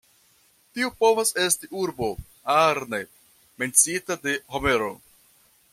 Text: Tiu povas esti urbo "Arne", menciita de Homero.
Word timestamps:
Tiu 0.77 0.87
povas 1.03 1.31
esti 1.43 1.69
urbo 1.81 2.09
"Arne", 2.55 3.01
menciita 3.65 4.19
de 4.27 4.39
Homero. 4.57 4.95